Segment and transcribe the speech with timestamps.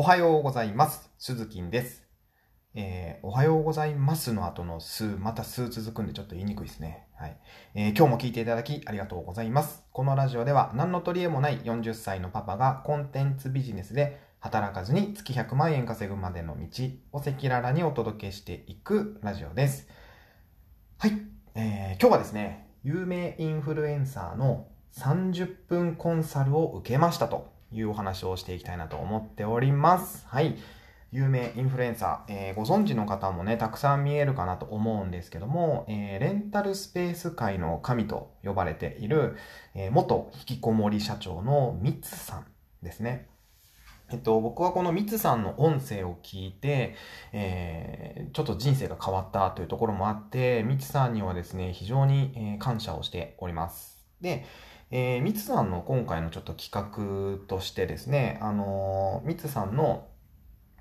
[0.00, 1.10] おはようございます。
[1.18, 2.04] 鈴木です。
[2.76, 7.08] えーおはようございますの後の数、また数続くんでちょっと言いにくいですね。
[7.16, 7.36] はい。
[7.74, 9.82] えー今日も聞いていただきありがとうございます。
[9.90, 19.88] このラジオでは何の取り柄もない40歳のパパがコンテンツビジネスで働かずに月100万円稼ぐまでの道を赤裸々にお届けしていくラジオです。
[20.98, 21.12] はい。
[21.56, 30.26] えー今日はですね、有名インフルエンサーの30分コンサルを受けましたというお話をしていきたいなと思っております。
[30.28, 30.56] はい。
[31.10, 39.36] 有名インフルエンサー、えーご存知の方もね、たくさん見えるかなと思うんですけども、えーレンタルスペース界の神と呼ばれている、
[39.74, 42.46] えー元引きこもり社長のミツさん
[42.82, 43.26] ですね。
[44.10, 46.94] えっと、僕はこのミツさんの音声を聞いて、
[47.32, 54.04] えーちょっと人生が変わったというところもあって、ミツさんにはですね、非常に、感謝をしております。
[54.20, 54.44] で、
[54.90, 60.08] えー、ミツさんの今回のちょっと企画としてですね、あのーミツさんの、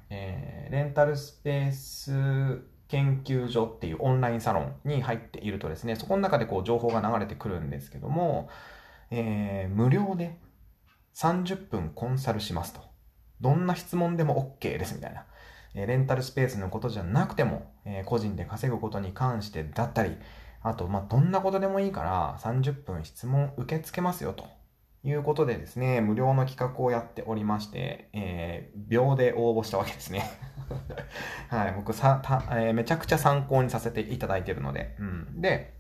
[0.10, 8.50] えーレンタルスペース研究所っていうオンラインサロンに入っているとですね、そこの中でこう情報が流れてくるんですけども、
[9.12, 10.38] えー無料で
[11.16, 12.80] 30分コンサルしますと。
[13.42, 15.26] どんな質問でも OK ですみたいな。
[15.76, 20.18] えレンタルスペースのことじゃなくても、え個人で稼ぐことに関してだったり、
[20.62, 24.46] あと、まあ、どんなことでもいいから30分質問受け付けますよと
[25.04, 30.24] いうことでですね、無料の企画をやっておりまして、えー秒で応募したわけですね。
[31.50, 35.42] はい、僕さ、たえーめちゃくちゃ参考にさせていただいているので、うん。
[35.42, 35.74] で、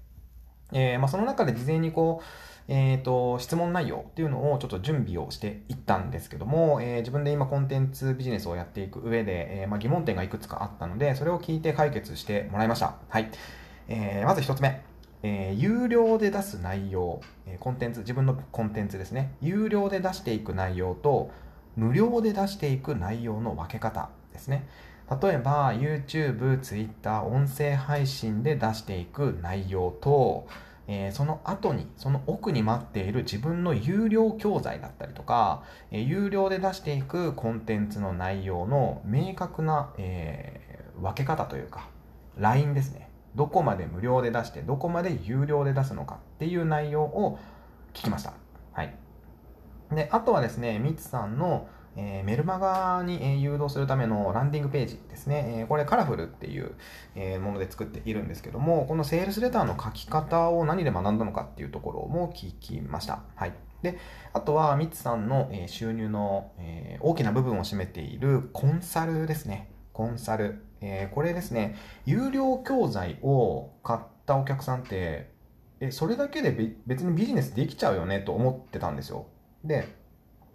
[0.73, 2.25] えーまあ、その中で事前にこう、
[2.69, 13.29] えー、と質問内容っていうのをちょっと準備をしていったんですけども、えー自分で今コンテンツビジネスをやっていく上で、えーまあ、疑問点がいくつかあったのでそれを聞いて解決してもらいました、はい
[13.87, 14.81] えーまず一つ目、
[15.23, 19.33] えー有料で出す内容、えコンテンツ自分のコンテンツですね。
[19.41, 21.31] 有料で出していく内容と
[21.75, 24.67] 無料で出していく内容の分け方ですね。
[25.21, 30.47] 例えば YouTube、Twitter、音声配信で出していく内容と、
[30.87, 41.87] えーその後に、その奥に待っている自分の有料教材だったりとか、えー有料で出していくコンテンツの内容の明確な、えー分け方というか、
[42.37, 43.06] ラインですね。
[43.37, 47.37] どこまで無料で出して、どこまで有料で出すのかっていう内容を
[47.93, 48.33] 聞きました。
[48.73, 48.95] はい。
[49.91, 55.59] で、あとはですね、ミツさんの、えーメルマガに、えー誘導するためのランディングページですね。
[55.59, 56.73] えーこれカラフルっていう、
[57.13, 63.21] えもので作っているんですけども、このセールスレターの書き方を何で学んだのかっていうところも聞きました。
[63.35, 63.53] はい。
[63.83, 63.99] で、
[64.33, 69.76] あとはミツさんの、え収入の、え大きな部分を占めているコンサルですね。
[69.97, 70.61] コンサル。
[70.79, 71.75] えーこれですね、
[72.05, 75.31] 有料教材を買ったお客さんって、
[75.79, 79.25] え、それだけで別にビジネスできちゃうよねと思ってたんですよ。
[79.63, 79.87] で、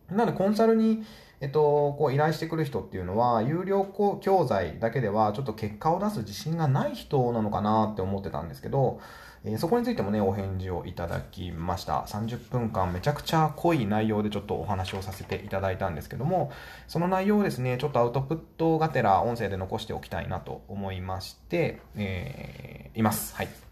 [0.08, 1.02] なのでコンサルに、
[1.42, 3.84] えっと、こう依頼してくる人っていうのは、有料
[4.22, 9.00] 教材だけではちょっと結果を出す自信がない人なのかなって思ってたんですけど、
[9.44, 12.04] えーそこについてもね、お返事をいただきました。
[12.06, 16.52] 30分間めちゃくちゃ濃い内容でちょっとお話をさせていただいたんですけども、
[16.86, 23.34] その内容をですね、ちょっとアウトプットがてら音声で残しておきたいなと思いまして、えーいます。
[23.34, 23.71] はい。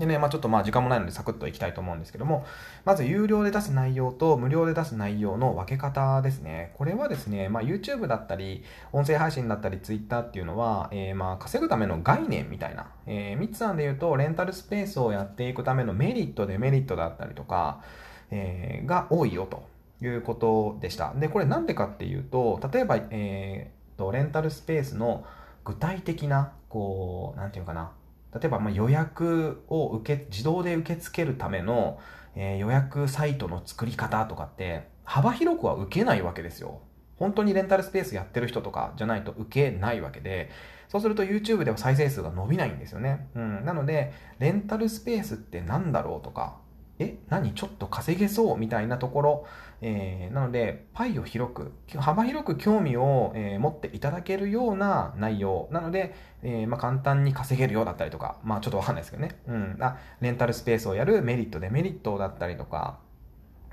[0.00, 2.44] でね、まあちょっとまあ時間もないのでサクッといきたいと思うんですけども、
[2.84, 6.74] まず有料で出す内容と無料で出す内容の分け方ですね。
[6.76, 17.82] これはですね、まあ YouTube だったり、音声配信だったり Twitter っていうのは、えーまあ稼ぐための概念みたいな、えー、ミッツさんで言うとレンタルスペースをやっていくためのメリット、デメリットだったりとか、
[18.30, 19.68] えーが多いよと
[20.02, 21.12] いうことでした。
[21.14, 25.24] で、これなんでかっていうと、例えば、えーと、レンタルスペースの
[25.64, 27.92] 具体的な、こう、なんていうかな、
[28.34, 31.98] 例えばま予約を受け自動で受け付けるための、
[32.36, 36.80] えー予約サイトの作り方とかって幅広くは受けないわけですよ。
[37.16, 40.50] 本当にレンタルスペースやってる人とかじゃないと受けないわけで、
[40.88, 43.28] そうすると YouTube では再生数が伸びないんですよね。
[43.34, 43.64] うん。
[43.64, 46.56] なので、レンタルスペースって何だろうとか、
[47.00, 47.54] え、何？
[47.54, 49.46] ちょっと稼げそうみたいなところ、
[49.80, 59.40] えーなので、パイを広く、幅広く興味を、えー持っていただけるような内容なので、えーまあ、簡単に稼げるようだったりとか、まあちょっとわかんないですけどね。
[59.48, 59.76] うん。
[59.80, 62.98] あ、レンタルスペースをやるメリット、デメリットだったりとか、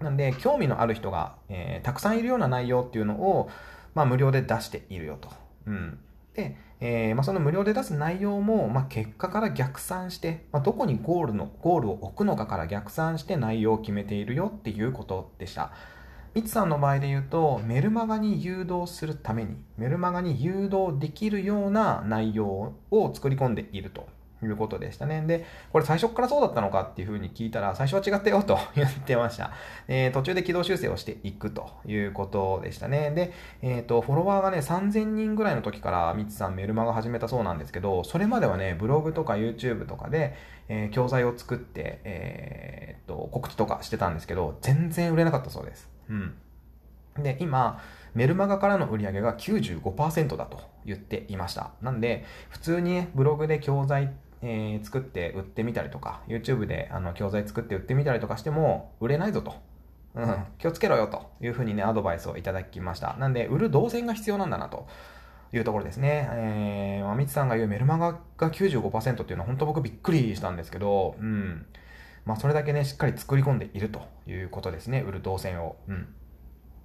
[0.02, 3.50] なんで、興味のある人が、えたくさんいるような内容っていうのを、
[3.94, 5.30] まあ無料で出しているよと。
[5.66, 6.00] うん。
[6.34, 15.72] で、えーまあ、その無料で出す内容も、まあ、結果から逆算して、まあ、どこにゴールの、ゴールを置くのかから逆算して内容を決めているよっていうことでした。
[16.36, 24.08] ミツさんの場合で言うと、メルマガに誘導するために、メルマガに誘導できるような内容を作り込んでいると
[24.44, 25.22] いうことでしたね。
[25.22, 29.52] で、これ最初からそうだったのかっていうふうに聞いたら、最初は違ったよと 言ってました。
[29.88, 33.12] えー、途中で軌道修正をしていくということでしたね。
[33.12, 40.36] で、えっ、ー、と、フォロワーがね、3000人ぐらいの時から、みつさんメルマガ始めたそうなんですけど、それまではね、ブログとか YouTube とかで、
[40.70, 45.90] えー、教材を作って、えっと、告知とかしてたんですけど、全然売れなかったそうです。
[46.10, 46.36] うん。
[47.18, 47.82] で、今、
[48.14, 51.72] メルマガからの売り上げが95%だと言っていました。
[51.82, 54.12] なんで、普通に、ね、ブログで教材
[54.42, 59.56] えー、作って売ってみたりとか、YouTube であの教材作って売ってみたりとかしても、売れないぞと。
[60.16, 63.16] うん、気をつけろよというふうにね、アドバイスをいただきました。
[63.20, 64.88] なんで、売る動線が必要なんだなと。
[65.54, 66.28] いうところですね。
[66.32, 71.66] えー、まみつさんが言うメルマガが95%っていうのは本当僕びっくりしたんですけど、うん。
[72.26, 75.02] まあそれだけね、しっかり作り込んでいるということですね。
[75.08, 75.78] 売る動線を。
[75.88, 76.08] うん。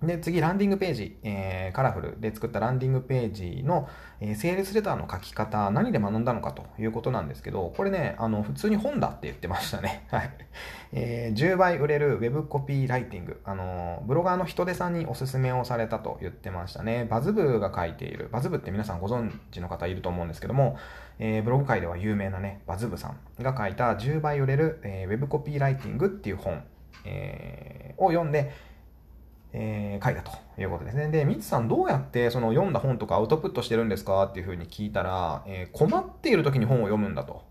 [0.03, 3.89] で、次、ランディングページ、えー、カラフルで作ったランディングページの、
[4.21, 10.07] えー、セールスレターの書き方、何で学んだのかということなんですけど、これね、あの、普通に本だって言ってましたね。
[10.11, 10.31] はい。
[10.93, 13.41] えー、10倍売れる Web コピーライティング。
[13.45, 17.07] あの、ブロガーの人手さんにおすすめをされたと言ってましたね。
[17.09, 20.77] バズ部が書いている、バズ部って皆さんご存知の方いると思うんですけども、
[21.19, 26.65] えー、ブログ界では有名なね、バズ部さんが書いた10倍売れる、えー、Web コピーライティングっていう本、
[27.05, 28.53] えー、を読んで、
[29.53, 31.09] えー、書いたということですね。
[31.09, 37.43] で、ミツさんどうやってその読んだ本とかアウトプットしてるんですかっていうふうに聞いたら、えー、困っている時に本を読むんだと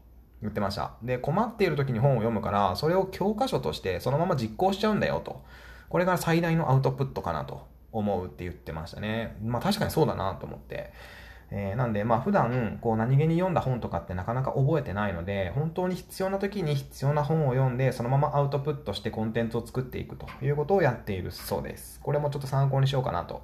[0.41, 0.93] 言ってました。
[1.03, 5.43] で、困っている時に本を読むから、それを教科書としてそのまま実行しちゃうんだよと。
[5.89, 9.37] これが最大のアウトプットかなと思うって言ってましたね。
[9.43, 10.93] まあ確かにそうだなと思って。
[11.53, 21.99] えー、なんで、まあ普段、こう何気に読んだ本とかってなかなか覚えてないので、本当に必要な時に必要な本を読んで、そのままアウトプットしてコンテンツを作っていくということをやっているそうです。
[22.01, 23.43] これもちょっと参考にしようかなと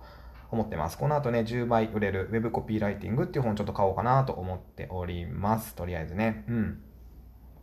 [0.52, 0.98] 思ってます。
[0.98, 5.76] この後ね、10倍売れる Web コピーライティングっていう本ちょっと買おうかなと思っております。
[5.76, 6.46] とりあえずね。
[6.48, 6.80] うん。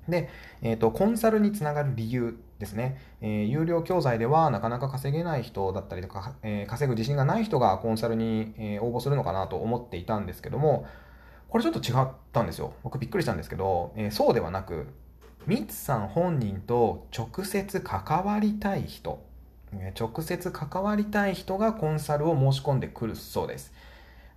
[0.09, 0.29] で、
[0.63, 2.99] えっ、ー、と、コンサルにつながる理由ですね。
[3.21, 10.87] えー、有料教材ではなかなか稼げない人だったりとか、えー、稼ぐ自信がない人がコンサルに、え応募するのかなと思っていたんですけども、
[11.49, 12.73] これちょっと違ったんですよ。
[12.83, 14.87] 僕びっくりしたんですけど、えそうではなく、
[15.47, 19.23] ミツさん本人と直接関わりたい人、
[19.99, 23.73] 直接関わりたい人がコンサルを申し込んでくるそうです。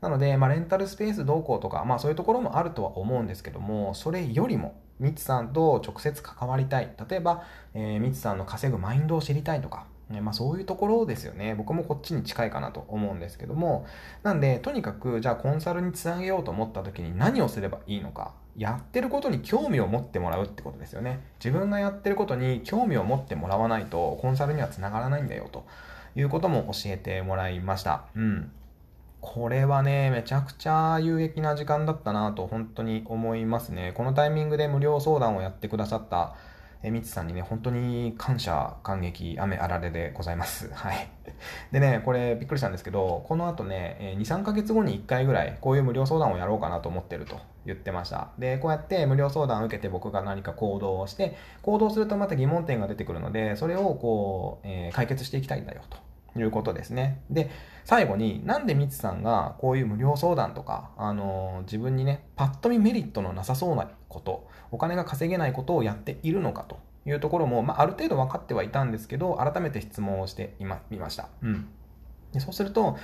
[0.02, 6.94] なので、まあ、レンタルスペースどうこうとか、まあそういうところもあるとは思うんですけども、それよりも、ミツさんと直接関わりたい。
[7.10, 11.56] 例えば、えー、ミツさんの稼ぐマインドを知りたいとか、ねまあそういうところですよね。
[11.56, 13.86] 僕もこっちに近いかなと思うんですけども。
[14.24, 18.34] なんで、とにかく、じゃあコンサルにつなげようと思った時に何をすればいいのか。
[18.58, 21.20] やってることに興味を持ってもらうってことですよね。
[21.44, 25.66] 自分がやってることに興味を持ってもらわないと、コンサルにはつながらないんだよと
[26.16, 28.06] いうことも教えてもらいました。
[28.16, 28.52] うん。
[29.22, 33.94] これはね、めちゃくちゃ有益な時間だったなと本当に思いますね。
[33.96, 36.36] このタイミングで無料相談をやってくださった
[36.84, 40.70] えみつさんにね、本当に感謝、感激、雨あられでございます。
[40.74, 41.10] はい。
[41.72, 48.30] でね、これびっくりしたんですけど、この後ね、2、3ヶ月後に1回ぐらい、こういう無料相談をやろうかなと思ってると言ってました。
[48.38, 55.98] で、こうやって無料相談を受けて僕が何か行動をして、行動するとまた疑問点が出てくるので、それをこう、えー、解決していきたいんだよと。
[56.36, 57.22] いうことですね。
[57.30, 57.50] で、
[57.86, 71.30] 最後になんでミツさんがこういう無料相談とか、あのー、自分にね、パッと見メリットのなさそうなこと、お金が稼げないことをやっているのかというところも、まあ、ある程度分かってはいたんですけど、改めて質問をしてみました。
[71.42, 71.68] うん。
[72.34, 72.98] でそうすると、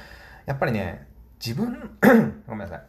[0.46, 1.08] やっぱりね、
[1.44, 1.98] 自分
[2.48, 2.84] ごめんなさい。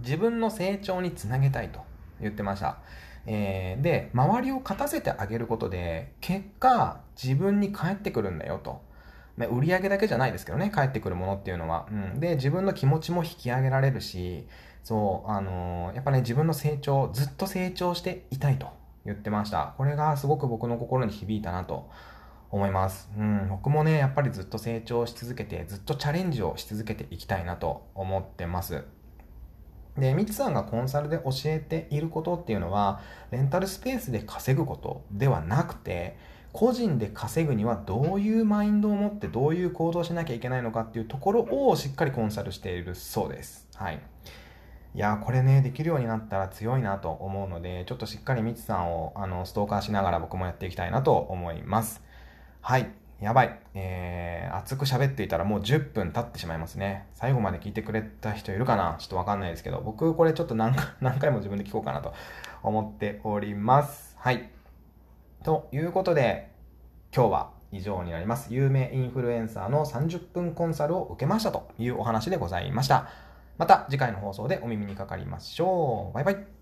[0.00, 1.80] 自分の成長につなげたいと
[2.20, 2.78] 言ってました。
[3.26, 8.82] えー、で、周りを勝たせてあげることで、結果、自分に返ってくるんだよと。
[9.46, 11.86] まあ、売り上げだけじゃないですけどね、返ってくるものっていうのは。
[11.90, 12.20] うん。
[12.20, 14.46] で、自分の気持ちも引き上げられるし、
[14.84, 18.68] そう、あのー、やっぱね、自分の成長、ずっと成長していたいと
[19.04, 19.74] 言ってました。
[19.76, 21.88] これがすごく僕の心に響いたなと
[22.50, 23.10] 思います。
[23.16, 28.84] うん、僕もね、やっぱりずっと成長し続けて、ずっとチャレンジをし続けていきたいなと思ってます。
[29.96, 36.16] で、ミツさんがコンサルで教えていることっていうのは、レンタルスペースで稼ぐことではなくて、
[36.52, 43.68] 個人で稼ぐにはどういうマインドを持ってどういう行動しなきゃいけないのかっていうところをしっかりコンサルしているそうです。
[43.74, 44.00] はい。
[44.94, 52.02] いやこれね、できるようになったら強いなと思うので、ちょっとしっかりミツさんをあのストーカーしながら僕もやっていきたいなと思います。
[52.60, 52.90] はい。
[53.18, 53.58] やばい。
[53.74, 57.06] えー、熱く喋っていたらもう10分経ってしまいますね。
[57.14, 58.96] 最後まで聞いてくれた人いるかな？
[58.98, 62.12] ちょっとわかんないですけど、僕これちょっと何何回も自分で聞こうかなと
[62.62, 64.14] 思っております。
[64.18, 64.50] はい。
[65.42, 66.50] ということで、
[67.14, 68.54] 今日は以上になります。
[68.54, 73.08] 有名インフルエンサーの30分コンサルを受けましたというお話でございました。
[73.58, 76.14] また次回の放送でお耳にかかりましょう。
[76.14, 76.61] バイバイ。